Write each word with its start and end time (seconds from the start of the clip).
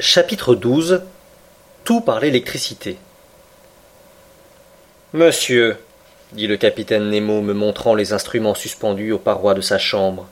Chapitre 0.00 0.54
XII 0.54 1.00
Tout 1.84 2.00
par 2.00 2.20
l'électricité. 2.20 2.96
Monsieur, 5.12 5.76
dit 6.32 6.46
le 6.46 6.56
capitaine 6.56 7.10
Nemo 7.10 7.42
me 7.42 7.52
montrant 7.52 7.94
les 7.94 8.14
instruments 8.14 8.54
suspendus 8.54 9.12
aux 9.12 9.18
parois 9.18 9.52
de 9.52 9.60
sa 9.60 9.76
chambre, 9.76 10.26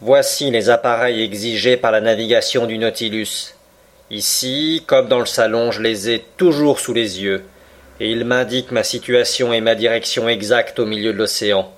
voici 0.00 0.52
les 0.52 0.70
appareils 0.70 1.24
exigés 1.24 1.76
par 1.76 1.90
la 1.90 2.00
navigation 2.00 2.66
du 2.66 2.78
Nautilus. 2.78 3.56
Ici, 4.12 4.84
comme 4.86 5.08
dans 5.08 5.18
le 5.18 5.26
salon, 5.26 5.72
je 5.72 5.82
les 5.82 6.10
ai 6.10 6.24
toujours 6.36 6.78
sous 6.78 6.94
les 6.94 7.20
yeux, 7.20 7.42
et 7.98 8.08
ils 8.08 8.24
m'indiquent 8.24 8.70
ma 8.70 8.84
situation 8.84 9.52
et 9.52 9.60
ma 9.60 9.74
direction 9.74 10.28
exacte 10.28 10.78
au 10.78 10.86
milieu 10.86 11.12
de 11.12 11.18
l'océan. 11.18 11.72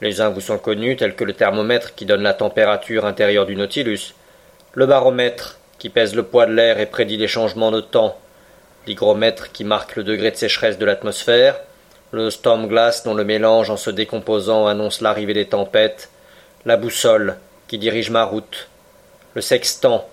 Les 0.00 0.22
uns 0.22 0.30
vous 0.30 0.40
sont 0.40 0.56
connus, 0.56 0.96
tels 0.96 1.14
que 1.14 1.24
le 1.24 1.34
thermomètre 1.34 1.94
qui 1.94 2.06
donne 2.06 2.22
la 2.22 2.32
température 2.32 3.04
intérieure 3.04 3.44
du 3.44 3.56
Nautilus, 3.56 4.14
le 4.72 4.86
baromètre 4.86 5.58
qui 5.78 5.88
pèse 5.88 6.14
le 6.14 6.22
poids 6.22 6.46
de 6.46 6.52
l'air 6.52 6.80
et 6.80 6.86
prédit 6.86 7.16
les 7.16 7.28
changements 7.28 7.70
de 7.70 7.80
temps, 7.80 8.18
l'hygromètre 8.86 9.52
qui 9.52 9.64
marque 9.64 9.96
le 9.96 10.04
degré 10.04 10.30
de 10.30 10.36
sécheresse 10.36 10.78
de 10.78 10.84
l'atmosphère, 10.84 11.60
le 12.10 12.30
storm 12.30 12.66
glass 12.68 13.04
dont 13.04 13.14
le 13.14 13.24
mélange 13.24 13.70
en 13.70 13.76
se 13.76 13.90
décomposant 13.90 14.66
annonce 14.66 15.00
l'arrivée 15.00 15.34
des 15.34 15.46
tempêtes, 15.46 16.10
la 16.64 16.76
boussole 16.76 17.36
qui 17.68 17.78
dirige 17.78 18.10
ma 18.10 18.24
route, 18.24 18.68
le 19.34 19.40
sextant 19.40 20.08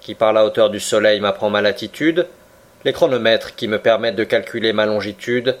qui 0.00 0.14
par 0.14 0.32
la 0.32 0.44
hauteur 0.44 0.70
du 0.70 0.80
soleil 0.80 1.20
m'apprend 1.20 1.50
ma 1.50 1.62
latitude, 1.62 2.26
les 2.84 2.92
chronomètres 2.92 3.56
qui 3.56 3.66
me 3.66 3.80
permettent 3.80 4.16
de 4.16 4.24
calculer 4.24 4.72
ma 4.72 4.86
longitude, 4.86 5.56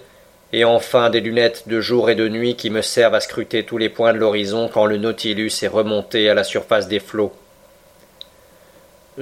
et 0.52 0.64
enfin 0.64 1.10
des 1.10 1.20
lunettes 1.20 1.66
de 1.66 1.80
jour 1.80 2.10
et 2.10 2.14
de 2.14 2.28
nuit 2.28 2.54
qui 2.54 2.70
me 2.70 2.82
servent 2.82 3.14
à 3.14 3.20
scruter 3.20 3.64
tous 3.64 3.78
les 3.78 3.88
points 3.88 4.12
de 4.12 4.18
l'horizon 4.18 4.70
quand 4.72 4.86
le 4.86 4.98
Nautilus 4.98 5.50
est 5.62 5.68
remonté 5.68 6.30
à 6.30 6.34
la 6.34 6.44
surface 6.44 6.86
des 6.86 7.00
flots. 7.00 7.32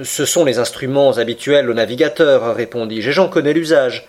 Ce 0.03 0.25
sont 0.25 0.43
les 0.43 0.59
instruments 0.59 1.17
habituels 1.17 1.69
aux 1.69 1.73
navigateurs, 1.73 2.53
répondis-je, 2.53 3.09
et 3.09 3.13
j'en 3.13 3.29
connais 3.29 3.53
l'usage. 3.53 4.07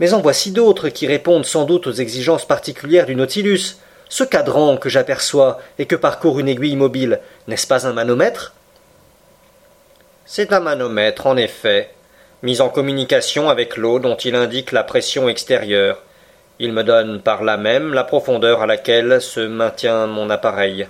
Mais 0.00 0.12
en 0.12 0.20
voici 0.20 0.50
d'autres 0.50 0.88
qui 0.88 1.06
répondent 1.06 1.44
sans 1.44 1.64
doute 1.64 1.86
aux 1.86 1.92
exigences 1.92 2.44
particulières 2.44 3.06
du 3.06 3.14
Nautilus. 3.14 3.76
Ce 4.08 4.24
cadran 4.24 4.76
que 4.76 4.88
j'aperçois 4.88 5.60
et 5.78 5.86
que 5.86 5.94
parcourt 5.94 6.40
une 6.40 6.48
aiguille 6.48 6.74
mobile, 6.74 7.20
n'est-ce 7.46 7.66
pas 7.68 7.86
un 7.86 7.92
manomètre? 7.92 8.54
C'est 10.26 10.52
un 10.52 10.60
manomètre, 10.60 11.26
en 11.26 11.36
effet, 11.36 11.90
mis 12.42 12.60
en 12.60 12.68
communication 12.68 13.48
avec 13.48 13.76
l'eau 13.76 14.00
dont 14.00 14.16
il 14.16 14.34
indique 14.34 14.72
la 14.72 14.82
pression 14.82 15.28
extérieure. 15.28 16.02
Il 16.58 16.72
me 16.72 16.82
donne 16.82 17.20
par 17.20 17.44
là 17.44 17.56
même 17.56 17.94
la 17.94 18.04
profondeur 18.04 18.62
à 18.62 18.66
laquelle 18.66 19.20
se 19.20 19.40
maintient 19.40 20.08
mon 20.08 20.28
appareil. 20.28 20.88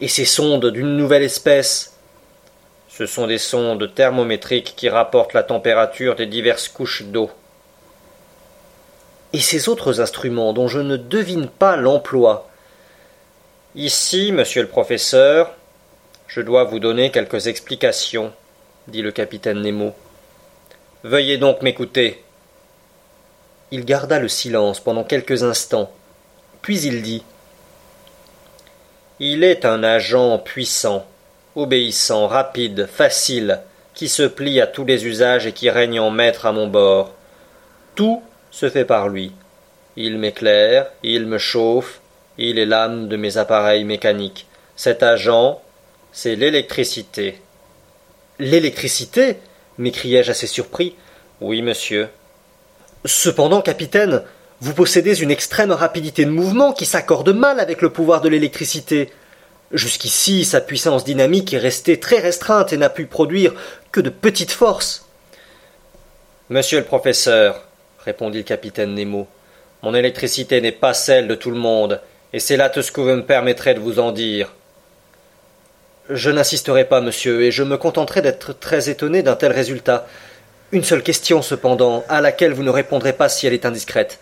Et 0.00 0.08
ces 0.08 0.24
sondes 0.26 0.66
d'une 0.66 0.96
nouvelle 0.96 1.22
espèce 1.22 1.93
ce 2.96 3.06
sont 3.06 3.26
des 3.26 3.38
sondes 3.38 3.92
thermométriques 3.92 4.74
qui 4.76 4.88
rapportent 4.88 5.32
la 5.32 5.42
température 5.42 6.14
des 6.14 6.26
diverses 6.26 6.68
couches 6.68 7.02
d'eau. 7.02 7.28
Et 9.32 9.40
ces 9.40 9.68
autres 9.68 10.00
instruments 10.00 10.52
dont 10.52 10.68
je 10.68 10.78
ne 10.78 10.96
devine 10.96 11.48
pas 11.48 11.74
l'emploi. 11.74 12.48
Ici, 13.74 14.30
monsieur 14.30 14.62
le 14.62 14.68
professeur, 14.68 15.50
je 16.28 16.40
dois 16.40 16.62
vous 16.62 16.78
donner 16.78 17.10
quelques 17.10 17.48
explications, 17.48 18.32
dit 18.86 19.02
le 19.02 19.10
capitaine 19.10 19.60
Nemo. 19.60 19.92
Veuillez 21.02 21.36
donc 21.36 21.62
m'écouter. 21.62 22.22
Il 23.72 23.84
garda 23.84 24.20
le 24.20 24.28
silence 24.28 24.78
pendant 24.78 25.02
quelques 25.02 25.42
instants, 25.42 25.90
puis 26.62 26.80
il 26.82 27.02
dit 27.02 27.24
Il 29.18 29.42
est 29.42 29.64
un 29.64 29.82
agent 29.82 30.38
puissant 30.38 31.04
obéissant, 31.56 32.26
rapide, 32.26 32.86
facile, 32.86 33.60
qui 33.94 34.08
se 34.08 34.24
plie 34.24 34.60
à 34.60 34.66
tous 34.66 34.84
les 34.84 35.06
usages 35.06 35.46
et 35.46 35.52
qui 35.52 35.70
règne 35.70 36.00
en 36.00 36.10
maître 36.10 36.46
à 36.46 36.52
mon 36.52 36.66
bord. 36.66 37.12
Tout 37.94 38.22
se 38.50 38.68
fait 38.68 38.84
par 38.84 39.08
lui. 39.08 39.32
Il 39.96 40.18
m'éclaire, 40.18 40.88
il 41.02 41.26
me 41.26 41.38
chauffe, 41.38 42.00
il 42.38 42.58
est 42.58 42.66
l'âme 42.66 43.08
de 43.08 43.16
mes 43.16 43.36
appareils 43.36 43.84
mécaniques. 43.84 44.46
Cet 44.74 45.02
agent, 45.02 45.62
c'est 46.12 46.34
l'électricité. 46.34 47.40
L'électricité? 48.38 49.38
m'écriai-je 49.78 50.30
assez 50.30 50.46
surpris. 50.46 50.94
Oui, 51.40 51.62
monsieur. 51.62 52.08
Cependant, 53.04 53.60
capitaine, 53.60 54.22
vous 54.60 54.74
possédez 54.74 55.20
une 55.20 55.30
extrême 55.30 55.72
rapidité 55.72 56.24
de 56.24 56.30
mouvement 56.30 56.72
qui 56.72 56.86
s'accorde 56.86 57.30
mal 57.30 57.60
avec 57.60 57.82
le 57.82 57.90
pouvoir 57.90 58.20
de 58.20 58.28
l'électricité. 58.28 59.12
Jusqu'ici, 59.72 60.44
sa 60.44 60.60
puissance 60.60 61.04
dynamique 61.04 61.52
est 61.52 61.58
restée 61.58 61.98
très 61.98 62.18
restreinte 62.18 62.72
et 62.72 62.76
n'a 62.76 62.90
pu 62.90 63.06
produire 63.06 63.54
que 63.90 64.00
de 64.00 64.10
petites 64.10 64.52
forces. 64.52 65.06
Monsieur 66.50 66.78
le 66.78 66.84
professeur, 66.84 67.62
répondit 68.04 68.38
le 68.38 68.44
capitaine 68.44 68.94
Nemo, 68.94 69.26
mon 69.82 69.94
électricité 69.94 70.60
n'est 70.60 70.72
pas 70.72 70.94
celle 70.94 71.28
de 71.28 71.34
tout 71.34 71.50
le 71.50 71.58
monde, 71.58 72.00
et 72.32 72.40
c'est 72.40 72.56
là 72.56 72.70
tout 72.70 72.82
ce 72.82 72.92
que 72.92 73.00
vous 73.00 73.08
me 73.08 73.24
permettrez 73.24 73.74
de 73.74 73.80
vous 73.80 73.98
en 73.98 74.12
dire. 74.12 74.52
Je 76.10 76.30
n'insisterai 76.30 76.84
pas, 76.84 77.00
monsieur, 77.00 77.42
et 77.42 77.50
je 77.50 77.62
me 77.62 77.78
contenterai 77.78 78.20
d'être 78.20 78.52
très 78.52 78.90
étonné 78.90 79.22
d'un 79.22 79.36
tel 79.36 79.52
résultat. 79.52 80.06
Une 80.72 80.84
seule 80.84 81.02
question, 81.02 81.40
cependant, 81.40 82.04
à 82.08 82.20
laquelle 82.20 82.52
vous 82.52 82.62
ne 82.62 82.70
répondrez 82.70 83.14
pas 83.14 83.28
si 83.28 83.46
elle 83.46 83.54
est 83.54 83.64
indiscrète. 83.64 84.20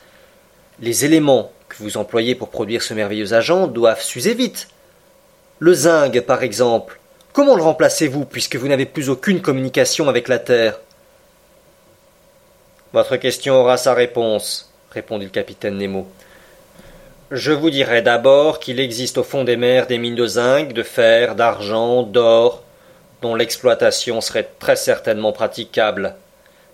Les 0.80 1.04
éléments 1.04 1.53
que 1.69 1.76
vous 1.78 1.97
employez 1.97 2.34
pour 2.34 2.50
produire 2.50 2.82
ce 2.82 2.94
merveilleux 2.94 3.32
agent 3.32 3.66
doivent 3.66 4.03
s'user 4.03 4.34
vite. 4.34 4.69
Le 5.64 5.74
zinc, 5.74 6.20
par 6.22 6.42
exemple. 6.42 6.98
Comment 7.32 7.54
le 7.54 7.62
remplacez-vous 7.62 8.24
puisque 8.24 8.56
vous 8.56 8.66
n'avez 8.66 8.84
plus 8.84 9.08
aucune 9.08 9.40
communication 9.40 10.08
avec 10.08 10.26
la 10.26 10.40
Terre? 10.40 10.80
Votre 12.92 13.14
question 13.14 13.54
aura 13.54 13.76
sa 13.76 13.94
réponse, 13.94 14.72
répondit 14.90 15.26
le 15.26 15.30
capitaine 15.30 15.78
Nemo. 15.78 16.08
Je 17.30 17.52
vous 17.52 17.70
dirai 17.70 18.02
d'abord 18.02 18.58
qu'il 18.58 18.80
existe 18.80 19.18
au 19.18 19.22
fond 19.22 19.44
des 19.44 19.56
mers 19.56 19.86
des 19.86 19.98
mines 19.98 20.16
de 20.16 20.26
zinc, 20.26 20.72
de 20.72 20.82
fer, 20.82 21.36
d'argent, 21.36 22.02
d'or, 22.02 22.64
dont 23.20 23.36
l'exploitation 23.36 24.20
serait 24.20 24.50
très 24.58 24.74
certainement 24.74 25.30
praticable. 25.30 26.16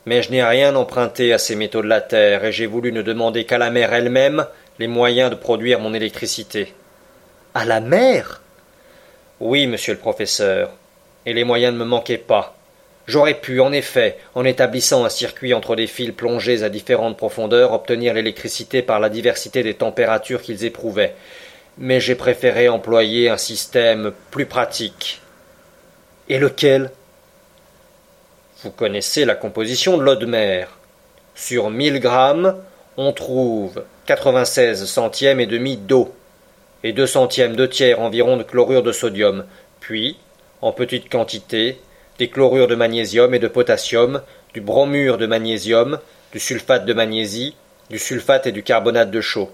Mais 0.06 0.22
je 0.22 0.30
n'ai 0.30 0.42
rien 0.42 0.74
emprunté 0.76 1.34
à 1.34 1.38
ces 1.38 1.56
métaux 1.56 1.82
de 1.82 1.88
la 1.88 2.00
terre, 2.00 2.46
et 2.46 2.52
j'ai 2.52 2.64
voulu 2.64 2.90
ne 2.90 3.02
demander 3.02 3.44
qu'à 3.44 3.58
la 3.58 3.68
mer 3.68 3.92
elle-même 3.92 4.46
les 4.78 4.88
moyens 4.88 5.28
de 5.28 5.36
produire 5.36 5.78
mon 5.78 5.92
électricité. 5.92 6.72
À 7.52 7.66
la 7.66 7.80
mer? 7.80 8.40
Oui, 9.40 9.66
monsieur 9.66 9.92
le 9.92 9.98
professeur, 9.98 10.70
et 11.26 11.32
les 11.32 11.44
moyens 11.44 11.72
ne 11.74 11.78
me 11.78 11.84
manquaient 11.84 12.18
pas. 12.18 12.56
J'aurais 13.06 13.40
pu, 13.40 13.60
en 13.60 13.72
effet, 13.72 14.18
en 14.34 14.44
établissant 14.44 15.04
un 15.04 15.08
circuit 15.08 15.54
entre 15.54 15.76
des 15.76 15.86
fils 15.86 16.12
plongés 16.12 16.62
à 16.62 16.68
différentes 16.68 17.16
profondeurs, 17.16 17.72
obtenir 17.72 18.12
l'électricité 18.12 18.82
par 18.82 19.00
la 19.00 19.08
diversité 19.08 19.62
des 19.62 19.74
températures 19.74 20.42
qu'ils 20.42 20.64
éprouvaient, 20.64 21.14
mais 21.78 22.00
j'ai 22.00 22.16
préféré 22.16 22.68
employer 22.68 23.30
un 23.30 23.38
système 23.38 24.12
plus 24.30 24.46
pratique. 24.46 25.22
Et 26.28 26.38
lequel? 26.38 26.90
Vous 28.62 28.70
connaissez 28.70 29.24
la 29.24 29.36
composition 29.36 29.96
de 29.96 30.02
l'eau 30.02 30.16
de 30.16 30.26
mer. 30.26 30.76
Sur 31.34 31.70
mille 31.70 32.00
grammes, 32.00 32.56
on 32.96 33.12
trouve 33.12 33.84
quatre-vingt-seize 34.04 34.84
centièmes 34.84 35.38
et 35.38 35.46
demi 35.46 35.76
d'eau 35.76 36.12
et 36.84 36.92
deux 36.92 37.06
centièmes 37.06 37.56
de 37.56 37.66
tiers 37.66 38.00
environ 38.00 38.36
de 38.36 38.42
chlorure 38.42 38.82
de 38.82 38.92
sodium, 38.92 39.44
puis, 39.80 40.16
en 40.60 40.72
petite 40.72 41.10
quantité, 41.10 41.80
des 42.18 42.28
chlorures 42.28 42.68
de 42.68 42.74
magnésium 42.74 43.34
et 43.34 43.38
de 43.38 43.48
potassium, 43.48 44.22
du 44.54 44.60
bromure 44.60 45.18
de 45.18 45.26
magnésium, 45.26 45.98
du 46.32 46.40
sulfate 46.40 46.84
de 46.84 46.92
magnésie, 46.92 47.54
du 47.90 47.98
sulfate 47.98 48.46
et 48.46 48.52
du 48.52 48.62
carbonate 48.62 49.10
de 49.10 49.20
chaux. 49.20 49.50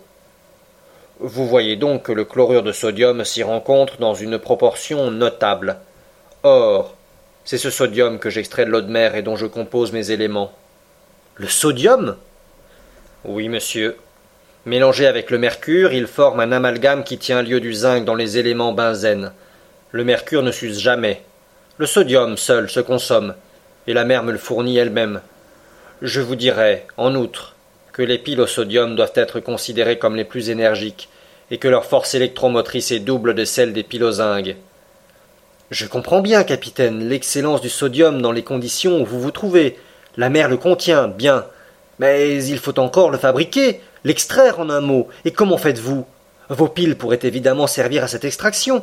Vous 1.20 1.46
voyez 1.46 1.76
donc 1.76 2.04
que 2.04 2.12
le 2.12 2.24
chlorure 2.24 2.62
de 2.62 2.72
sodium 2.72 3.24
s'y 3.24 3.42
rencontre 3.42 3.98
dans 3.98 4.14
une 4.14 4.38
proportion 4.38 5.10
notable. 5.10 5.78
Or, 6.42 6.96
c'est 7.44 7.58
ce 7.58 7.70
sodium 7.70 8.18
que 8.18 8.30
j'extrais 8.30 8.64
de 8.64 8.70
l'eau 8.70 8.80
de 8.80 8.90
mer 8.90 9.14
et 9.14 9.22
dont 9.22 9.36
je 9.36 9.46
compose 9.46 9.92
mes 9.92 10.10
éléments. 10.10 10.52
Le 11.36 11.46
sodium? 11.46 12.16
Oui, 13.24 13.48
monsieur. 13.48 13.96
Mélangé 14.66 15.06
avec 15.06 15.30
le 15.30 15.36
mercure, 15.36 15.92
il 15.92 16.06
forme 16.06 16.40
un 16.40 16.50
amalgame 16.50 17.04
qui 17.04 17.18
tient 17.18 17.42
lieu 17.42 17.60
du 17.60 17.74
zinc 17.74 18.06
dans 18.06 18.14
les 18.14 18.38
éléments 18.38 18.72
benzène. 18.72 19.32
Le 19.90 20.04
mercure 20.04 20.42
ne 20.42 20.50
s'use 20.50 20.80
jamais. 20.80 21.20
Le 21.76 21.84
sodium 21.84 22.38
seul 22.38 22.70
se 22.70 22.80
consomme, 22.80 23.34
et 23.86 23.92
la 23.92 24.04
mer 24.04 24.22
me 24.22 24.32
le 24.32 24.38
fournit 24.38 24.78
elle-même. 24.78 25.20
Je 26.00 26.22
vous 26.22 26.34
dirai, 26.34 26.86
en 26.96 27.14
outre, 27.14 27.56
que 27.92 28.00
les 28.00 28.16
piles 28.16 28.40
au 28.40 28.46
sodium 28.46 28.96
doivent 28.96 29.12
être 29.16 29.38
considérées 29.38 29.98
comme 29.98 30.16
les 30.16 30.24
plus 30.24 30.48
énergiques, 30.48 31.10
et 31.50 31.58
que 31.58 31.68
leur 31.68 31.84
force 31.84 32.14
électromotrice 32.14 32.90
est 32.90 33.00
double 33.00 33.34
de 33.34 33.44
celle 33.44 33.74
des 33.74 33.82
piles 33.82 34.04
au 34.04 34.12
zinc. 34.12 34.56
Je 35.70 35.86
comprends 35.86 36.20
bien, 36.20 36.42
capitaine, 36.42 37.06
l'excellence 37.06 37.60
du 37.60 37.68
sodium 37.68 38.22
dans 38.22 38.32
les 38.32 38.42
conditions 38.42 39.02
où 39.02 39.04
vous 39.04 39.20
vous 39.20 39.30
trouvez. 39.30 39.76
La 40.16 40.30
mer 40.30 40.48
le 40.48 40.56
contient, 40.56 41.08
bien. 41.08 41.44
Mais 41.98 42.42
il 42.44 42.58
faut 42.58 42.78
encore 42.78 43.10
le 43.10 43.18
fabriquer, 43.18 43.80
L'extraire 44.04 44.60
en 44.60 44.70
un 44.70 44.80
mot. 44.80 45.08
Et 45.24 45.32
comment 45.32 45.58
faites-vous? 45.58 46.06
Vos 46.50 46.68
piles 46.68 46.96
pourraient 46.96 47.20
évidemment 47.22 47.66
servir 47.66 48.04
à 48.04 48.08
cette 48.08 48.24
extraction. 48.24 48.82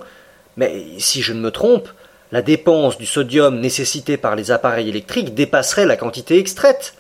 Mais 0.57 0.83
si 0.97 1.21
je 1.21 1.33
ne 1.33 1.39
me 1.39 1.51
trompe, 1.51 1.89
la 2.31 2.41
dépense 2.41 2.97
du 2.97 3.05
sodium 3.05 3.59
nécessitée 3.59 4.17
par 4.17 4.35
les 4.35 4.51
appareils 4.51 4.89
électriques 4.89 5.33
dépasserait 5.33 5.85
la 5.85 5.97
quantité 5.97 6.37
extraite. 6.39 6.95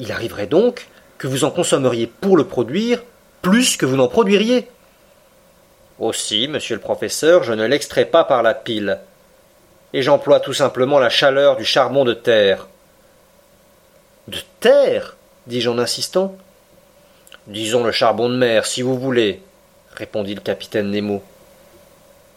Il 0.00 0.10
arriverait 0.10 0.46
donc 0.46 0.88
que 1.18 1.26
vous 1.26 1.44
en 1.44 1.50
consommeriez 1.50 2.06
pour 2.06 2.36
le 2.36 2.44
produire 2.44 3.02
plus 3.42 3.76
que 3.76 3.86
vous 3.86 3.96
n'en 3.96 4.08
produiriez. 4.08 4.68
Aussi, 5.98 6.48
monsieur 6.48 6.74
le 6.74 6.80
professeur, 6.80 7.44
je 7.44 7.52
ne 7.52 7.66
l'extrais 7.66 8.06
pas 8.06 8.24
par 8.24 8.42
la 8.42 8.54
pile, 8.54 8.98
et 9.92 10.02
j'emploie 10.02 10.40
tout 10.40 10.52
simplement 10.52 10.98
la 10.98 11.10
chaleur 11.10 11.56
du 11.56 11.64
charbon 11.64 12.04
de 12.04 12.14
terre. 12.14 12.66
De 14.26 14.38
terre? 14.58 15.16
dis-je 15.46 15.68
en 15.68 15.78
insistant. 15.78 16.36
Disons 17.46 17.84
le 17.84 17.92
charbon 17.92 18.30
de 18.30 18.36
mer, 18.36 18.64
si 18.64 18.80
vous 18.80 18.98
voulez, 18.98 19.42
répondit 19.94 20.34
le 20.34 20.40
capitaine 20.40 20.90
Nemo. 20.90 21.22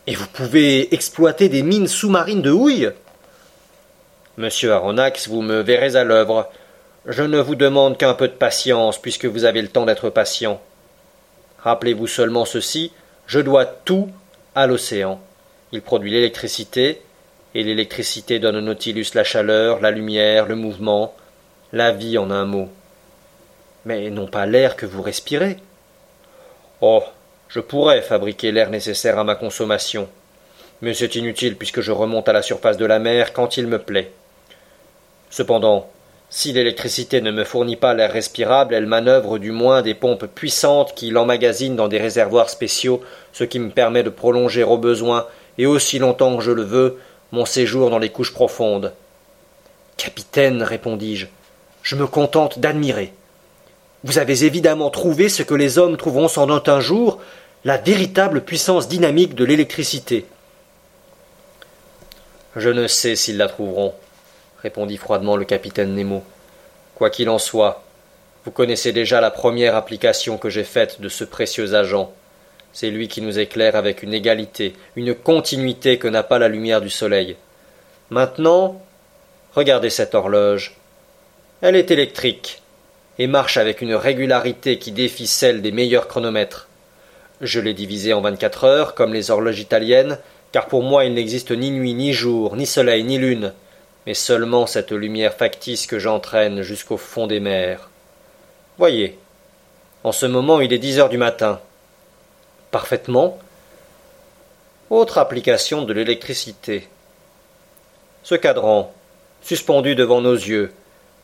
Et 0.05 0.15
vous 0.15 0.27
pouvez 0.27 0.93
exploiter 0.93 1.47
des 1.47 1.63
mines 1.63 1.87
sous-marines 1.87 2.41
de 2.41 2.51
houille 2.51 2.91
Monsieur 4.35 4.73
Aronnax, 4.73 5.29
vous 5.29 5.41
me 5.41 5.61
verrez 5.61 5.95
à 5.95 6.03
l'œuvre. 6.03 6.51
Je 7.05 7.23
ne 7.23 7.39
vous 7.39 7.55
demande 7.55 7.97
qu'un 7.97 8.13
peu 8.13 8.27
de 8.27 8.33
patience, 8.33 9.01
puisque 9.01 9.25
vous 9.25 9.45
avez 9.45 9.61
le 9.61 9.69
temps 9.69 9.85
d'être 9.85 10.09
patient. 10.09 10.61
Rappelez-vous 11.59 12.07
seulement 12.07 12.43
ceci, 12.43 12.91
je 13.27 13.39
dois 13.39 13.65
tout 13.65 14.09
à 14.55 14.67
l'océan. 14.67 15.21
Il 15.71 15.81
produit 15.81 16.11
l'électricité, 16.11 17.01
et 17.55 17.63
l'électricité 17.63 18.39
donne 18.39 18.57
au 18.57 18.61
Nautilus 18.61 19.07
la 19.15 19.23
chaleur, 19.23 19.79
la 19.79 19.91
lumière, 19.91 20.47
le 20.47 20.55
mouvement, 20.55 21.15
la 21.71 21.91
vie 21.91 22.17
en 22.17 22.29
un 22.29 22.45
mot. 22.45 22.69
Mais 23.87 24.09
non 24.09 24.27
pas 24.27 24.45
l'air 24.45 24.75
que 24.75 24.85
vous 24.85 25.01
respirez. 25.01 25.55
Oh. 26.81 27.03
Je 27.47 27.61
pourrais 27.61 28.01
fabriquer 28.01 28.51
l'air 28.51 28.69
nécessaire 28.69 29.17
à 29.17 29.23
ma 29.23 29.35
consommation. 29.35 30.09
Mais 30.81 30.93
c'est 30.93 31.15
inutile 31.15 31.55
puisque 31.55 31.79
je 31.79 31.93
remonte 31.93 32.27
à 32.27 32.33
la 32.33 32.41
surface 32.41 32.75
de 32.75 32.85
la 32.85 32.99
mer 32.99 33.31
quand 33.31 33.55
il 33.55 33.65
me 33.67 33.79
plaît. 33.79 34.11
Cependant, 35.29 35.89
si 36.29 36.51
l'électricité 36.51 37.21
ne 37.21 37.31
me 37.31 37.45
fournit 37.45 37.77
pas 37.77 37.93
l'air 37.93 38.11
respirable, 38.11 38.73
elle 38.73 38.87
manœuvre 38.87 39.37
du 39.37 39.51
moins 39.51 39.81
des 39.81 39.93
pompes 39.93 40.25
puissantes 40.25 40.93
qui 40.93 41.09
l'emmagasinent 41.09 41.77
dans 41.77 41.87
des 41.87 41.99
réservoirs 41.99 42.49
spéciaux, 42.49 43.01
ce 43.31 43.45
qui 43.45 43.59
me 43.59 43.69
permet 43.69 44.03
de 44.03 44.09
prolonger 44.09 44.65
au 44.65 44.77
besoin, 44.77 45.27
et 45.57 45.65
aussi 45.65 45.97
longtemps 45.97 46.35
que 46.35 46.43
je 46.43 46.51
le 46.51 46.63
veux, 46.63 46.99
mon 47.31 47.45
séjour 47.45 47.89
dans 47.89 47.99
les 47.99 48.09
couches 48.09 48.33
profondes. 48.33 48.91
Capitaine, 49.95 50.61
répondis-je, 50.61 51.27
je 51.83 51.95
me 51.95 52.05
contente 52.05 52.59
d'admirer. 52.59 53.13
Vous 54.07 54.19
avez 54.19 54.45
évidemment 54.45 54.89
trouvé 54.89 55.27
ce 55.27 55.43
que 55.43 55.53
les 55.53 55.77
hommes 55.77 55.97
trouveront 55.97 56.29
sans 56.29 56.47
doute 56.47 56.69
un 56.69 56.79
jour, 56.79 57.19
la 57.65 57.75
véritable 57.75 58.39
puissance 58.39 58.87
dynamique 58.87 59.35
de 59.35 59.43
l'électricité. 59.43 60.25
Je 62.55 62.69
ne 62.69 62.87
sais 62.87 63.17
s'ils 63.17 63.35
la 63.35 63.49
trouveront, 63.49 63.93
répondit 64.63 64.95
froidement 64.95 65.35
le 65.35 65.43
capitaine 65.43 65.93
Nemo. 65.93 66.23
Quoi 66.95 67.09
qu'il 67.09 67.27
en 67.29 67.37
soit, 67.37 67.83
vous 68.45 68.51
connaissez 68.51 68.93
déjà 68.93 69.19
la 69.19 69.29
première 69.29 69.75
application 69.75 70.37
que 70.37 70.49
j'ai 70.49 70.63
faite 70.63 71.01
de 71.01 71.09
ce 71.09 71.25
précieux 71.25 71.75
agent. 71.75 72.09
C'est 72.71 72.91
lui 72.91 73.09
qui 73.09 73.21
nous 73.21 73.39
éclaire 73.39 73.75
avec 73.75 74.03
une 74.03 74.13
égalité, 74.13 74.73
une 74.95 75.15
continuité 75.15 75.99
que 75.99 76.07
n'a 76.07 76.23
pas 76.23 76.39
la 76.39 76.47
lumière 76.47 76.79
du 76.79 76.89
soleil. 76.89 77.35
Maintenant, 78.09 78.81
regardez 79.53 79.89
cette 79.89 80.15
horloge. 80.15 80.77
Elle 81.59 81.75
est 81.75 81.91
électrique 81.91 82.61
et 83.19 83.27
marche 83.27 83.57
avec 83.57 83.81
une 83.81 83.95
régularité 83.95 84.77
qui 84.77 84.91
défie 84.91 85.27
celle 85.27 85.61
des 85.61 85.71
meilleurs 85.71 86.07
chronomètres. 86.07 86.67
Je 87.41 87.59
l'ai 87.59 87.73
divisée 87.73 88.13
en 88.13 88.21
vingt-quatre 88.21 88.63
heures, 88.63 88.95
comme 88.95 89.13
les 89.13 89.31
horloges 89.31 89.59
italiennes, 89.59 90.19
car 90.51 90.67
pour 90.67 90.83
moi 90.83 91.05
il 91.05 91.13
n'existe 91.13 91.51
ni 91.51 91.71
nuit, 91.71 91.93
ni 91.93 92.13
jour, 92.13 92.55
ni 92.55 92.65
soleil, 92.65 93.03
ni 93.03 93.17
lune, 93.17 93.53
mais 94.05 94.13
seulement 94.13 94.65
cette 94.65 94.91
lumière 94.91 95.33
factice 95.33 95.87
que 95.87 95.99
j'entraîne 95.99 96.61
jusqu'au 96.61 96.97
fond 96.97 97.27
des 97.27 97.39
mers. 97.39 97.89
Voyez, 98.77 99.17
en 100.03 100.11
ce 100.11 100.25
moment 100.25 100.61
il 100.61 100.71
est 100.73 100.79
dix 100.79 100.99
heures 100.99 101.09
du 101.09 101.17
matin. 101.17 101.59
Parfaitement. 102.71 103.37
Autre 104.89 105.17
application 105.17 105.83
de 105.83 105.93
l'électricité. 105.93 106.87
Ce 108.23 108.35
cadran, 108.35 108.93
suspendu 109.41 109.95
devant 109.95 110.21
nos 110.21 110.33
yeux, 110.33 110.71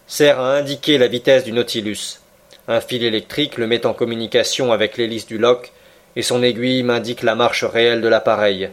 sert 0.08 0.40
à 0.40 0.56
indiquer 0.56 0.98
la 0.98 1.08
vitesse 1.08 1.44
du 1.44 1.52
Nautilus. 1.52 2.20
Un 2.68 2.82
fil 2.82 3.04
électrique 3.04 3.58
le 3.58 3.68
met 3.68 3.86
en 3.86 3.94
communication 3.94 4.72
avec 4.72 4.98
l'hélice 4.98 5.26
du 5.26 5.38
loch, 5.38 5.72
et 6.16 6.22
son 6.22 6.44
aiguille 6.44 6.84
m'indique 6.84 7.24
la 7.24 7.36
marche 7.36 7.64
réelle 7.64 8.02
de 8.02 8.08
l'appareil. 8.08 8.70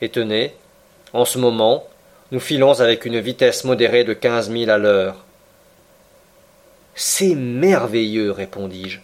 Et 0.00 0.08
tenez, 0.08 0.54
en 1.12 1.24
ce 1.24 1.38
moment, 1.38 1.86
nous 2.32 2.40
filons 2.40 2.80
avec 2.80 3.04
une 3.04 3.20
vitesse 3.20 3.64
modérée 3.64 4.04
de 4.04 4.12
quinze 4.12 4.50
milles 4.50 4.70
à 4.70 4.78
l'heure. 4.78 5.24
C'est 6.94 7.34
merveilleux, 7.34 8.30
répondis-je. 8.30 9.00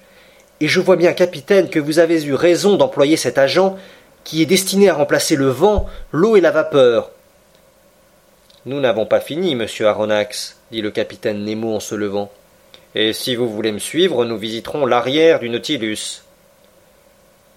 Et 0.61 0.69
je 0.69 0.81
vois 0.81 0.97
bien, 0.97 1.13
capitaine, 1.13 1.71
que 1.71 1.79
vous 1.79 1.99
avez 1.99 2.25
eu 2.25 2.35
raison 2.35 2.77
d'employer 2.77 3.17
cet 3.17 3.39
agent 3.39 3.79
qui 4.25 4.43
est 4.43 4.47
destiné 4.47 4.91
à 4.91 4.95
remplacer 4.95 5.37
le 5.37 5.49
vent, 5.49 5.89
l'eau 6.13 6.37
et 6.37 6.41
la 6.41 6.51
vapeur. 6.51 7.11
Nous 8.67 8.81
n'avons 8.81 9.07
pas 9.07 9.21
fini, 9.21 9.55
monsieur 9.55 9.87
Aronnax, 9.87 10.60
dit 10.71 10.83
le 10.83 10.91
capitaine 10.91 11.45
Nemo 11.45 11.75
en 11.75 11.81
se 11.81 11.95
levant. 11.95 12.31
Et 12.95 13.13
si 13.13 13.37
vous 13.37 13.49
voulez 13.49 13.73
me 13.73 13.79
suivre, 13.79 14.25
nous 14.25 14.37
visiterons 14.37 14.87
l'arrière 14.87 15.41
du 15.41 15.49
Nautilus. 15.49 16.23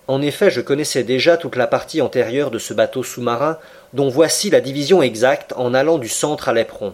En 0.08 0.22
effet, 0.22 0.52
je 0.52 0.62
connaissais 0.62 1.04
déjà 1.04 1.38
toute 1.38 1.56
la 1.56 1.68
partie 1.68 2.02
antérieure 2.02 2.52
de 2.52 2.60
ce 2.60 2.74
bateau 2.74 3.04
sous-marin, 3.04 3.58
dont 3.94 4.10
voici 4.10 4.50
la 4.50 4.62
division 4.62 5.02
exacte 5.02 5.54
en 5.56 5.74
allant 5.74 5.98
du 5.98 6.10
centre 6.10 6.50
à 6.50 6.54
l'éperon. 6.54 6.94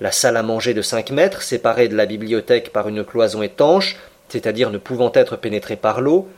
La 0.00 0.10
salle 0.10 0.36
à 0.36 0.42
manger 0.42 0.74
de 0.74 0.82
cinq 0.82 1.10
mètres, 1.10 1.42
séparée 1.42 1.88
de 1.88 1.96
la 1.96 2.06
bibliothèque 2.06 2.72
par 2.72 2.88
une 2.88 3.04
cloison 3.04 3.42
étanche, 3.42 3.96
c'est-à-dire 4.28 4.70
ne 4.70 4.78
pouvant 4.78 5.12
être 5.14 5.36
pénétrée 5.36 5.76
par 5.76 6.00
l'eau, 6.00 6.28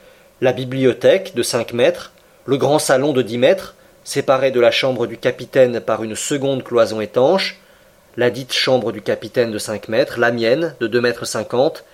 la 0.41 0.53
bibliothèque 0.53 1.35
de 1.35 1.43
cinq 1.43 1.73
mètres, 1.73 2.13
le 2.47 2.57
grand 2.57 2.79
salon 2.79 3.13
de 3.13 3.23
dix 3.23 3.39
mètres, 3.39 3.75
séparé 4.05 4.51
de 4.51 4.61
la 4.61 4.71
chambre 4.71 5.07
du 5.07 5.17
capitaine 5.17 5.81
par 5.81 6.03
une 6.03 6.17
seconde 6.17 6.65
cloison 6.65 7.01
étanche, 7.01 7.59
la 8.21 8.29
dite 8.29 8.53
chambre 8.53 8.93
du 8.93 9.01
capitaine 9.01 9.51
de 9.51 9.57
cinq 9.57 9.89
mètres, 9.89 10.21
la 10.21 10.31
mienne 10.31 10.75
de 10.79 10.87
deux 10.87 11.01
mètres 11.01 11.25
cinquante, 11.25 11.85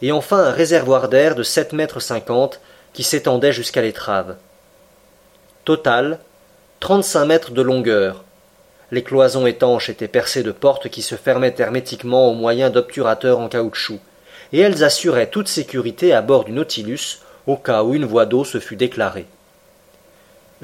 et 0.00 0.12
enfin 0.12 0.38
un 0.38 0.50
réservoir 0.50 1.10
d'air 1.10 1.34
de 1.34 1.42
sept 1.42 1.74
mètres 1.74 2.00
cinquante 2.00 2.62
qui 2.94 3.02
s'étendait 3.02 3.52
jusqu'à 3.52 3.82
l'étrave. 3.82 4.36
Total, 5.66 6.20
trente-cinq 6.80 7.26
mètres 7.26 7.50
de 7.50 7.60
longueur. 7.60 8.24
Les 8.92 9.02
cloisons 9.02 9.44
étanches 9.44 9.90
étaient 9.90 10.08
percées 10.08 10.42
de 10.42 10.52
portes 10.52 10.88
qui 10.88 11.02
se 11.02 11.16
fermaient 11.16 11.54
hermétiquement 11.58 12.30
au 12.30 12.32
moyen 12.32 12.70
d'obturateurs 12.70 13.38
en 13.38 13.50
caoutchouc, 13.50 14.00
et 14.54 14.60
elles 14.60 14.84
assuraient 14.84 15.28
toute 15.28 15.48
sécurité 15.48 16.14
à 16.14 16.22
bord 16.22 16.44
du 16.44 16.52
Nautilus 16.52 17.18
au 17.46 17.58
cas 17.58 17.82
où 17.82 17.94
une 17.94 18.06
voie 18.06 18.24
d'eau 18.24 18.44
se 18.46 18.58
fût 18.58 18.76
déclarée. 18.76 19.26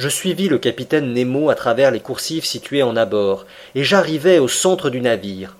Je 0.00 0.08
suivis 0.08 0.48
le 0.48 0.56
capitaine 0.56 1.12
Nemo 1.12 1.50
à 1.50 1.54
travers 1.54 1.90
les 1.90 2.00
coursives 2.00 2.46
situées 2.46 2.82
en 2.82 2.96
abord, 2.96 3.44
et 3.74 3.84
j'arrivai 3.84 4.38
au 4.38 4.48
centre 4.48 4.88
du 4.88 5.02
navire. 5.02 5.58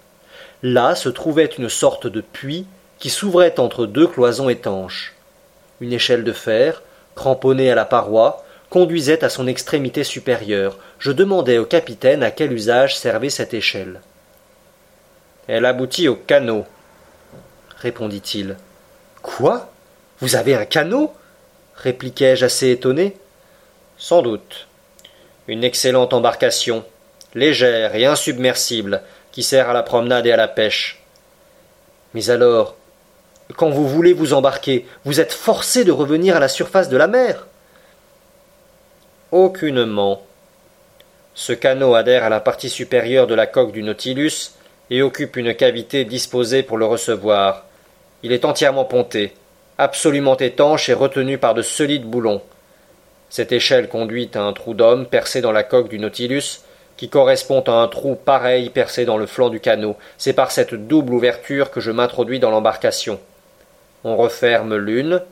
Là 0.63 0.95
se 0.95 1.11
trouvait 1.11 1.51
une 1.59 1.69
sorte 1.69 2.07
de 2.07 2.23
puits 2.23 2.65
qui 2.99 3.11
s'ouvrait 3.11 3.61
entre 3.61 3.85
deux 3.85 4.07
cloisons 4.07 4.49
étanches. 4.49 5.15
Une 5.83 5.93
échelle 5.93 6.25
de 6.25 6.33
fer, 6.33 6.83
cramponnée 7.17 7.71
à 7.71 7.75
la 7.75 7.85
paroi, 7.85 8.43
conduisait 8.71 9.23
à 9.25 9.29
son 9.29 9.47
extrémité 9.47 10.05
supérieure. 10.05 10.79
Je 10.99 11.13
demandai 11.13 11.59
au 11.59 11.67
capitaine 11.67 12.23
à 12.23 12.31
quel 12.31 12.51
usage 12.51 12.97
servait 12.97 13.29
cette 13.29 13.53
échelle. 13.53 14.01
Elle 15.49 15.67
aboutit 15.67 16.09
au 16.09 16.17
canot, 16.17 16.65
répondit-il. 17.77 18.57
Quoi? 19.21 19.71
Vous 20.21 20.35
avez 20.35 20.55
un 20.55 20.65
canot? 20.65 21.13
répliquai-je 21.77 22.47
assez 22.47 22.71
étonné. 22.71 23.20
Sans 24.01 24.23
doute. 24.23 24.67
Une 25.47 25.63
excellente 25.63 26.15
embarcation, 26.15 26.87
légère 27.35 27.95
et 27.95 28.07
insubmersible, 28.07 29.03
qui 29.31 29.43
sert 29.43 29.69
à 29.69 29.75
la 29.75 29.83
promenade 29.83 30.27
et 30.27 30.33
à 30.33 30.39
la 30.39 30.49
pêche. 30.49 31.03
Mais 32.15 32.31
alors, 32.31 32.77
quand 33.59 33.69
vous 33.69 33.87
voulez 33.87 34.15
vous 34.15 34.33
embarquer, 34.33 34.87
vous 35.05 35.21
êtes 35.21 35.35
forcé 35.35 35.85
de 35.85 35.93
revenir 35.93 36.35
à 36.35 36.41
la 36.41 36.49
surface 36.49 36.89
de 36.89 36.97
la 36.97 37.09
mer. 37.09 37.47
Aucunement. 39.33 40.23
Ce 41.35 41.53
canot 41.53 41.95
adhère 41.95 42.25
à 42.25 42.31
la 42.31 42.41
partie 42.41 42.71
supérieure 42.71 43.27
de 43.27 43.35
la 43.35 43.47
coque 43.47 43.73
du 43.73 43.83
Nautilus 43.83 44.53
et 44.89 45.03
occupe 45.03 45.37
une 45.37 45.55
cavité 45.55 46.07
disposée 46.07 46.63
pour 46.63 46.79
le 46.79 46.87
recevoir. 46.87 47.67
Il 48.23 48.33
est 48.33 48.47
entièrement 48.47 48.87
ponté, 48.87 49.35
absolument 49.77 50.39
étanche 50.39 50.89
et 50.89 50.95
retenu 50.95 51.37
par 51.37 51.53
de 51.53 51.61
solides 51.61 52.07
boulons. 52.07 52.41
Cette 53.31 53.53
échelle 53.53 53.89
conduit 53.89 54.31
à 54.35 54.41
un 54.41 54.53
trou 54.53 54.75
d'homme 54.75 55.07
percé 55.07 55.41
dans 55.41 55.53
la 55.53 55.63
coque 55.63 55.89
du 55.89 55.99
Nautilus, 55.99 56.63
qui 56.97 57.09
correspond 57.09 57.61
à 57.61 57.73
un 57.73 57.89
trou 57.89 58.17
pareil 58.17 58.69
percé 58.69 59.05
dans 59.05 59.17
le 59.17 59.27
flanc 59.27 59.49
du 59.49 59.61
canot. 59.61 59.97
C'est 60.19 60.35
par 60.35 60.51
cette 60.51 60.75
double 60.75 61.15
ouverture 61.15 61.71
que 61.71 61.81
je 61.81 61.93
m'introduis 61.93 62.41
dans 62.41 62.51
l'embarcation. 62.51 63.19
On 64.05 64.17
referme 64.17 64.77
l'une, 64.77 65.23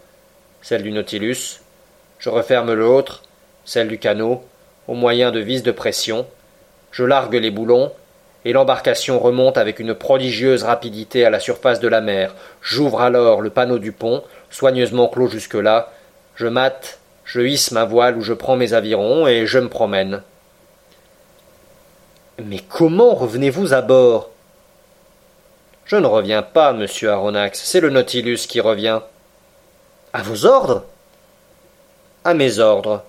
celle 0.62 0.82
du 0.82 0.92
Nautilus, 0.92 1.60
je 2.18 2.30
referme 2.30 2.72
l'autre, 2.72 3.22
celle 3.64 3.88
du 3.88 3.98
canot, 3.98 4.44
au 4.86 4.94
moyen 4.94 5.30
de 5.30 5.40
vis 5.40 5.62
de 5.62 5.72
pression, 5.72 6.26
Je 6.90 7.04
largue 7.04 7.34
les 7.34 7.50
boulons, 7.50 7.92
et 8.44 8.52
l'embarcation 8.52 9.18
remonte 9.18 9.58
avec 9.58 9.78
une 9.78 9.94
prodigieuse 9.94 10.62
rapidité 10.62 11.24
à 11.24 11.30
la 11.30 11.40
surface 11.40 11.80
de 11.80 11.88
la 11.88 12.00
mer. 12.00 12.34
J'ouvre 12.62 13.02
alors 13.02 13.42
le 13.42 13.50
panneau 13.50 13.78
du 13.78 13.92
pont, 13.92 14.22
soigneusement 14.50 15.08
clos 15.08 15.28
jusque-là. 15.28 15.92
Je 16.34 16.46
mate, 16.46 16.97
je 17.28 17.42
hisse 17.42 17.72
ma 17.72 17.84
voile 17.84 18.16
ou 18.16 18.22
je 18.22 18.32
prends 18.32 18.56
mes 18.56 18.72
avirons 18.72 19.28
et 19.28 19.46
je 19.46 19.58
me 19.58 19.68
promène. 19.68 20.22
Mais 22.42 22.58
comment 22.58 23.14
revenez-vous 23.14 23.74
à 23.74 23.82
bord? 23.82 24.30
Je 25.84 25.96
ne 25.96 26.06
reviens 26.06 26.42
pas, 26.42 26.72
monsieur 26.72 27.10
Aronnax, 27.10 27.60
c'est 27.62 27.80
le 27.80 27.90
Nautilus 27.90 28.46
qui 28.48 28.60
revient. 28.60 29.00
À 30.14 30.22
vos 30.22 30.46
ordres? 30.46 30.84
À 32.24 32.32
mes 32.32 32.60
ordres. 32.60 33.04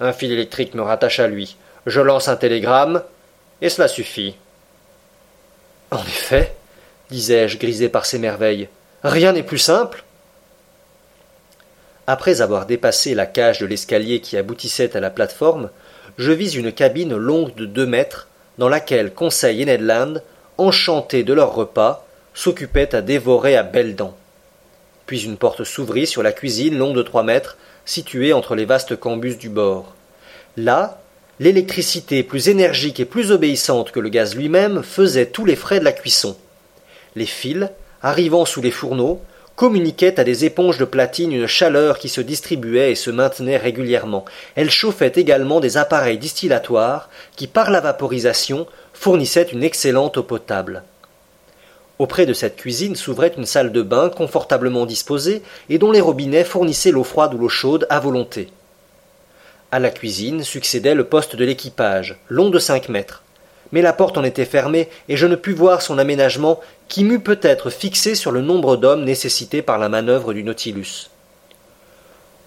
Un 0.00 0.12
fil 0.12 0.32
électrique 0.32 0.74
me 0.74 0.82
rattache 0.82 1.20
à 1.20 1.28
lui. 1.28 1.56
Je 1.86 2.00
lance 2.00 2.26
un 2.26 2.36
télégramme, 2.36 3.04
et 3.60 3.68
cela 3.68 3.86
suffit. 3.86 4.34
En 5.92 6.02
effet, 6.02 6.56
disais-je, 7.10 7.58
grisé 7.58 7.88
par 7.88 8.04
ces 8.04 8.18
merveilles, 8.18 8.68
rien 9.04 9.32
n'est 9.32 9.42
plus 9.44 9.58
simple. 9.58 10.02
Après 12.06 12.40
avoir 12.40 12.66
dépassé 12.66 13.14
la 13.14 13.26
cage 13.26 13.60
de 13.60 13.66
l'escalier 13.66 14.20
qui 14.20 14.36
aboutissait 14.36 14.96
à 14.96 15.00
la 15.00 15.10
plateforme, 15.10 15.70
je 16.18 16.32
vis 16.32 16.56
une 16.56 16.72
cabine 16.72 17.16
longue 17.16 17.54
de 17.54 17.64
deux 17.64 17.86
mètres, 17.86 18.28
dans 18.58 18.68
laquelle 18.68 19.14
Conseil 19.14 19.62
et 19.62 19.64
Ned 19.64 19.80
Land, 19.80 20.14
enchantés 20.58 21.22
de 21.22 21.32
leur 21.32 21.54
repas, 21.54 22.06
s'occupaient 22.34 22.94
à 22.94 23.02
dévorer 23.02 23.56
à 23.56 23.62
belles 23.62 23.94
dents. 23.94 24.16
Puis 25.06 25.24
une 25.24 25.36
porte 25.36 25.64
s'ouvrit 25.64 26.06
sur 26.06 26.22
la 26.22 26.32
cuisine 26.32 26.76
longue 26.76 26.96
de 26.96 27.02
trois 27.02 27.22
mètres, 27.22 27.56
située 27.84 28.32
entre 28.32 28.54
les 28.54 28.64
vastes 28.64 28.96
cambus 28.96 29.36
du 29.36 29.48
bord. 29.48 29.94
Là, 30.56 31.00
l'électricité 31.40 32.22
plus 32.22 32.48
énergique 32.48 33.00
et 33.00 33.04
plus 33.04 33.30
obéissante 33.30 33.90
que 33.90 34.00
le 34.00 34.08
gaz 34.08 34.34
lui-même 34.34 34.82
faisait 34.82 35.26
tous 35.26 35.44
les 35.44 35.56
frais 35.56 35.80
de 35.80 35.84
la 35.84 35.92
cuisson. 35.92 36.36
Les 37.14 37.26
fils, 37.26 37.68
arrivant 38.02 38.44
sous 38.44 38.60
les 38.60 38.70
fourneaux, 38.70 39.20
communiquaient 39.62 40.18
à 40.18 40.24
des 40.24 40.44
éponges 40.44 40.78
de 40.78 40.84
platine 40.84 41.30
une 41.30 41.46
chaleur 41.46 42.00
qui 42.00 42.08
se 42.08 42.20
distribuait 42.20 42.90
et 42.90 42.96
se 42.96 43.12
maintenait 43.12 43.58
régulièrement. 43.58 44.24
Elles 44.56 44.72
chauffaient 44.72 45.12
également 45.14 45.60
des 45.60 45.76
appareils 45.76 46.18
distillatoires 46.18 47.08
qui, 47.36 47.46
par 47.46 47.70
la 47.70 47.78
vaporisation, 47.78 48.66
fournissaient 48.92 49.52
une 49.52 49.62
excellente 49.62 50.16
eau 50.16 50.24
potable. 50.24 50.82
Auprès 52.00 52.26
de 52.26 52.32
cette 52.32 52.56
cuisine 52.56 52.96
s'ouvrait 52.96 53.34
une 53.38 53.46
salle 53.46 53.70
de 53.70 53.82
bain 53.82 54.08
confortablement 54.08 54.84
disposée 54.84 55.42
et 55.68 55.78
dont 55.78 55.92
les 55.92 56.00
robinets 56.00 56.42
fournissaient 56.42 56.90
l'eau 56.90 57.04
froide 57.04 57.32
ou 57.34 57.38
l'eau 57.38 57.48
chaude 57.48 57.86
à 57.88 58.00
volonté. 58.00 58.48
À 59.70 59.78
la 59.78 59.90
cuisine 59.90 60.42
succédait 60.42 60.96
le 60.96 61.04
poste 61.04 61.36
de 61.36 61.44
l'équipage, 61.44 62.18
long 62.28 62.50
de 62.50 62.58
cinq 62.58 62.88
mètres. 62.88 63.22
Mais 63.72 63.82
la 63.82 63.92
porte 63.92 64.18
en 64.18 64.24
était 64.24 64.44
fermée, 64.44 64.88
et 65.08 65.16
je 65.16 65.26
ne 65.26 65.34
pus 65.34 65.54
voir 65.54 65.82
son 65.82 65.98
aménagement 65.98 66.60
qui 66.88 67.04
m'eût 67.04 67.20
peut-être 67.20 67.70
fixé 67.70 68.14
sur 68.14 68.30
le 68.30 68.42
nombre 68.42 68.76
d'hommes 68.76 69.04
nécessités 69.04 69.62
par 69.62 69.78
la 69.78 69.88
manœuvre 69.88 70.34
du 70.34 70.44
Nautilus. 70.44 71.10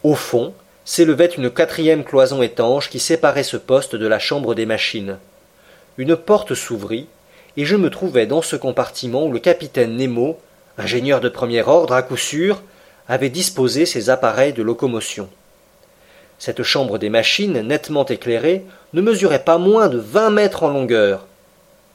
Au 0.03 0.13
fond, 0.13 0.53
s'élevait 0.85 1.25
une 1.25 1.49
quatrième 1.49 2.03
cloison 2.03 2.43
étanche 2.43 2.89
qui 2.91 2.99
séparait 2.99 3.43
ce 3.43 3.57
poste 3.57 3.95
de 3.95 4.07
la 4.07 4.19
chambre 4.19 4.53
des 4.53 4.67
machines. 4.67 5.17
Une 5.97 6.15
porte 6.15 6.53
s'ouvrit, 6.53 7.07
et 7.57 7.65
je 7.65 7.75
me 7.75 7.89
trouvai 7.89 8.27
dans 8.27 8.43
ce 8.43 8.55
compartiment 8.55 9.25
où 9.25 9.31
le 9.31 9.39
capitaine 9.39 9.95
Nemo, 9.95 10.39
ingénieur 10.77 11.21
de 11.21 11.29
premier 11.29 11.63
ordre 11.63 11.93
à 11.93 12.03
coup 12.03 12.17
sûr, 12.17 12.61
avait 13.07 13.29
disposé 13.29 13.85
ses 13.85 14.09
appareils 14.09 14.53
de 14.53 14.61
locomotion. 14.61 15.27
Cette 16.37 16.63
chambre 16.63 16.97
des 16.97 17.09
machines, 17.09 17.61
nettement 17.61 18.05
éclairée, 18.05 18.63
ne 18.93 19.01
mesurait 19.01 19.43
pas 19.43 19.57
moins 19.57 19.87
de 19.87 19.97
vingt 19.97 20.29
mètres 20.29 20.63
en 20.63 20.69
longueur. 20.69 21.27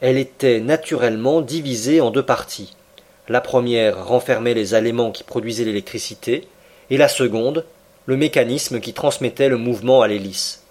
Elle 0.01 0.17
était 0.17 0.61
naturellement 0.61 1.41
divisée 1.41 2.01
en 2.01 2.11
deux 2.11 2.25
parties. 2.25 2.75
La 3.29 3.41
première 3.41 4.07
renfermait 4.07 4.55
les 4.55 4.75
éléments 4.75 5.13
qui 5.13 5.25
produisaient 5.25 5.65
l'électricité, 5.65 6.49
et 6.89 6.97
la 6.97 7.09
seconde, 7.09 7.65
le 8.07 8.17
mécanisme 8.17 8.81
qui 8.81 8.93
transmettait 8.93 9.49
le 9.49 9.57
mouvement 9.57 10.03
à 10.03 10.09
l'hélice. 10.09 10.63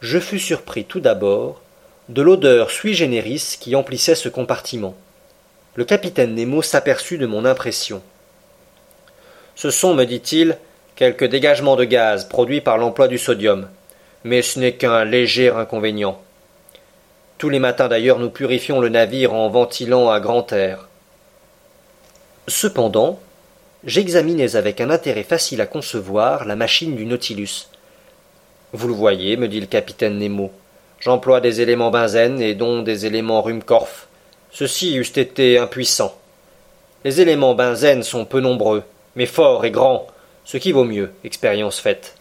Je 0.00 0.18
fus 0.18 0.38
surpris 0.38 0.84
tout 0.84 1.00
d'abord 1.00 1.60
de 2.08 2.22
l'odeur 2.22 2.70
sui 2.70 2.94
generis 2.94 3.56
qui 3.60 3.74
emplissait 3.74 4.14
ce 4.14 4.28
compartiment. 4.28 4.94
Le 5.74 5.84
capitaine 5.84 6.34
Nemo 6.34 6.62
s'aperçut 6.62 7.18
de 7.18 7.26
mon 7.26 7.44
impression. 7.44 8.00
Ce 9.56 9.70
sont, 9.70 9.94
me 9.94 10.04
dit-il, 10.04 10.56
quelques 10.96 11.24
dégagements 11.24 11.76
de 11.76 11.84
gaz 11.84 12.26
produits 12.26 12.62
par 12.62 12.78
l'emploi 12.78 13.06
du 13.06 13.18
sodium, 13.18 13.68
mais 14.24 14.40
ce 14.40 14.58
n'est 14.58 14.72
qu'un 14.72 15.04
léger 15.04 15.50
inconvénient. 15.50 16.18
Tous 17.36 17.50
les 17.50 17.58
matins 17.58 17.88
d'ailleurs 17.88 18.18
nous 18.18 18.30
purifions 18.30 18.80
le 18.80 18.88
navire 18.88 19.34
en 19.34 19.50
ventilant 19.50 20.10
à 20.10 20.20
grand 20.20 20.50
air. 20.52 20.88
Cependant, 22.48 23.20
j'examinais 23.84 24.56
avec 24.56 24.80
un 24.80 24.88
intérêt 24.88 25.22
facile 25.22 25.60
à 25.60 25.66
concevoir 25.66 26.46
la 26.46 26.56
machine 26.56 26.96
du 26.96 27.04
Nautilus. 27.04 27.68
Vous 28.72 28.88
le 28.88 28.94
voyez, 28.94 29.36
me 29.36 29.48
dit 29.48 29.60
le 29.60 29.66
capitaine 29.66 30.18
Nemo, 30.18 30.50
j'emploie 30.98 31.42
des 31.42 31.60
éléments 31.60 31.90
benzène 31.90 32.40
et 32.40 32.54
dont 32.54 32.82
des 32.82 33.04
éléments 33.04 33.42
Rumkorf. 33.42 34.08
Ceux-ci 34.50 34.96
eussent 34.96 35.18
été 35.18 35.58
impuissants. 35.58 36.16
Les 37.04 37.20
éléments 37.20 37.54
benzène 37.54 38.02
sont 38.02 38.24
peu 38.24 38.40
nombreux, 38.40 38.82
mais 39.14 39.26
forts 39.26 39.66
et 39.66 39.70
grands, 39.70 40.06
ce 40.46 40.56
qui 40.58 40.70
vaut 40.70 40.84
mieux, 40.84 41.10
expérience 41.24 41.80
faite. 41.80 42.14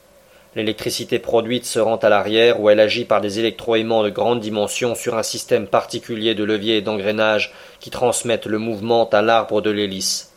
L'électricité 0.56 1.20
produite 1.20 1.66
se 1.66 1.78
rend 1.78 1.98
à 1.98 2.10
l'arrière 2.10 2.60
où 2.60 2.72
elle 2.72 2.80
agit 2.80 3.06
par 3.06 3.22
des 3.22 3.38
électroaimants 3.38 4.02
de 4.02 4.10
grande 4.10 4.40
dimension 4.40 4.96
sur 4.96 5.16
un 5.16 5.22
système 5.22 5.68
particulier 5.68 6.34
de 6.34 6.44
levier 6.44 6.78
et 6.78 6.82
d'engrenage 6.82 7.54
qui 7.80 7.92
transmettent 7.92 8.48
le 8.48 8.58
mouvement 8.58 9.08
à 9.10 9.22
l'arbre 9.22 9.62
de 9.62 9.70
l'hélice. 9.70 10.32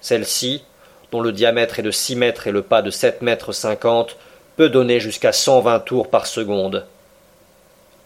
Celle-ci, 0.00 0.64
dont 1.12 1.20
le 1.20 1.32
diamètre 1.32 1.78
est 1.78 1.82
de 1.82 1.90
six 1.90 2.16
mètres 2.16 2.46
et 2.46 2.50
le 2.50 2.62
pas 2.62 2.80
de 2.80 2.90
sept 2.90 3.20
mètres 3.20 3.52
cinquante, 3.52 4.16
peut 4.56 4.70
donner 4.70 4.98
jusqu'à 4.98 5.32
cent 5.32 5.60
vingt 5.60 5.80
tours 5.80 6.08
par 6.08 6.26
seconde. 6.26 6.86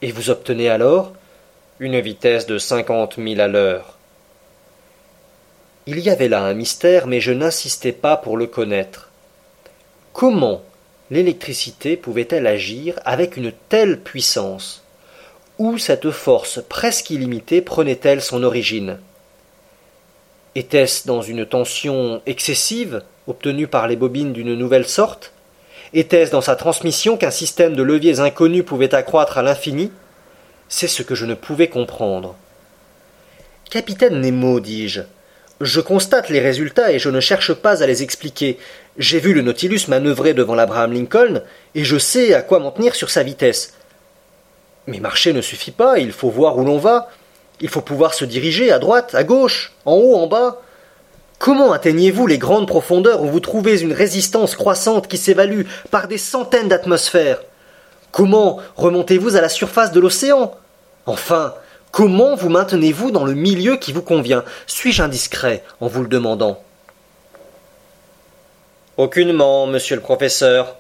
Et 0.03 0.11
vous 0.11 0.31
obtenez 0.31 0.69
alors 0.69 1.13
une 1.79 2.01
vitesse 2.01 2.47
de 2.47 2.59
cinquante 2.59 3.19
milles 3.19 3.41
à 3.41 3.47
l'heure. 3.47 3.99
Il 5.87 6.01
y 6.01 6.11
avait 6.11 6.29
là 6.29 6.43
un 6.43 6.55
mystère, 6.55 7.07
mais 7.07 7.21
je 7.21 7.33
n'insistais 7.33 7.93
pas 7.93 8.17
pour 8.17 8.37
le 8.37 8.49
connaître. 8.49 9.08
Comment 10.19 10.63
l'électricité 11.13 11.97
pouvait-elle 11.97 12.49
agir 12.49 12.99
avec 13.05 13.37
une 13.37 13.53
telle 13.69 14.01
puissance? 14.01 14.83
Où 15.61 15.79
cette 15.79 16.11
force 16.11 16.61
presque 16.69 17.11
illimitée 17.11 17.63
prenait-elle 17.63 18.21
son 18.21 18.43
origine? 18.43 18.99
Était-ce 20.57 21.07
dans 21.07 21.23
une 21.23 21.47
tension 21.47 22.21
excessive 22.27 23.05
obtenue 23.29 23.69
par 23.69 23.87
les 23.87 23.95
bobines 23.95 24.33
d'une 24.33 24.57
nouvelle 24.57 24.89
sorte? 24.89 25.31
Était-ce 25.95 26.33
dans 26.33 26.41
sa 26.41 26.57
transmission 26.57 27.17
qu'un 27.17 27.31
système 27.31 27.77
de 27.77 27.85
leviers 27.85 28.19
inconnus 28.19 28.65
pouvait 28.65 28.97
accroître 28.97 29.39
à 29.39 29.45
l'infini? 29.45 29.93
C'est 30.69 30.89
ce 30.89 31.05
que 31.05 31.15
je 31.15 31.27
ne 31.27 31.35
pouvais 31.35 31.69
comprendre. 31.69 32.35
Capitaine 33.71 34.21
Nemo, 34.21 34.59
dis-je, 34.59 35.03
je 35.61 35.81
constate 35.81 36.29
les 36.29 36.41
résultats 36.41 36.93
et 36.93 36.99
je 36.99 37.11
ne 37.11 37.21
cherche 37.21 37.53
pas 37.53 37.83
à 37.83 37.87
les 37.87 38.03
expliquer. 38.03 38.59
J'ai 38.97 39.19
vu 39.19 39.35
le 39.35 39.43
Nautilus 39.43 39.89
manœuvrer 39.89 40.35
devant 40.35 40.55
l'Abraham 40.55 40.93
Lincoln 40.93 41.43
et 41.75 41.85
je 41.85 41.99
sais 41.99 42.35
à 42.35 42.43
quoi 42.43 42.59
m'en 42.59 42.71
tenir 42.71 42.95
sur 42.95 43.11
sa 43.11 43.23
vitesse. 43.23 43.75
Mais 44.87 45.01
marcher 45.01 45.33
ne 45.33 45.43
suffit 45.43 45.71
pas, 45.71 45.99
il 45.99 46.13
faut 46.13 46.31
voir 46.31 46.57
où 46.59 46.65
l'on 46.65 46.79
va. 46.79 47.11
Il 47.61 47.69
faut 47.69 47.81
pouvoir 47.81 48.15
se 48.15 48.25
diriger 48.25 48.71
à 48.71 48.79
droite, 48.79 49.15
à 49.15 49.25
gauche, 49.25 49.73
en 49.85 49.95
haut, 49.95 50.17
en 50.17 50.29
bas. 50.29 50.63
Comment 51.39 51.73
atteignez-vous 51.73 52.27
les 52.27 52.39
grandes 52.39 52.69
profondeurs 52.69 53.23
où 53.23 53.29
vous 53.29 53.41
trouvez 53.41 53.81
une 53.81 53.93
résistance 53.93 54.57
croissante 54.57 55.09
qui 55.09 55.19
s'évalue 55.19 55.63
par 55.91 56.09
des 56.09 56.19
centaines 56.19 56.69
d'atmosphères? 56.69 57.43
Comment 58.13 58.59
remontez-vous 58.77 59.37
à 59.37 59.41
la 59.41 59.49
surface 59.49 59.93
de 59.93 60.01
l'océan? 60.01 60.55
Enfin, 61.07 61.55
Comment 61.99 62.37
vous 62.37 62.49
maintenez-vous 62.49 63.11
dans 63.11 63.25
le 63.25 63.35
milieu 63.35 63.77
qui 63.77 63.93
vous 63.93 64.03
convient? 64.03 64.45
Suis-je 64.69 65.03
indiscret 65.03 65.65
en 65.81 65.89
vous 65.89 66.03
le 66.03 66.09
demandant? 66.09 66.63
Aucunement, 68.97 69.67
monsieur 69.67 69.97
le 69.97 70.01
professeur, 70.01 70.77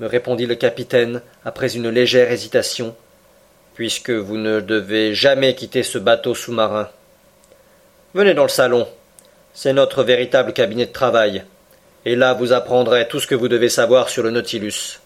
me 0.00 0.08
répondit 0.08 0.44
le 0.44 0.56
capitaine 0.56 1.22
après 1.44 1.76
une 1.76 1.88
légère 1.88 2.32
hésitation, 2.32 2.96
puisque 3.74 4.10
vous 4.10 4.38
ne 4.38 4.58
devez 4.58 5.14
jamais 5.14 5.54
quitter 5.54 5.84
ce 5.84 5.98
bateau 5.98 6.34
sous-marin. 6.34 6.88
Venez 8.14 8.34
dans 8.34 8.42
le 8.42 8.48
salon. 8.48 8.88
C'est 9.54 9.72
notre 9.72 10.02
véritable 10.02 10.52
cabinet 10.52 10.86
de 10.86 10.92
travail. 10.92 11.44
Et 12.04 12.16
là 12.16 12.34
vous 12.34 12.52
apprendrez 12.52 13.06
tout 13.06 13.20
ce 13.20 13.28
que 13.28 13.36
vous 13.36 13.46
devez 13.46 13.68
savoir 13.68 14.08
sur 14.08 14.24
le 14.24 14.32
Nautilus. 14.32 14.98